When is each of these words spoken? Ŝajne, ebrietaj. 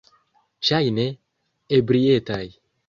Ŝajne, 0.69 1.07
ebrietaj. 1.81 2.45